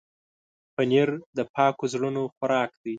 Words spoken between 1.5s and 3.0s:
پاک زړونو خوراک دی.